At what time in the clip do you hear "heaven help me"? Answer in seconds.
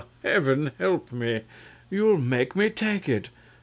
0.23-1.43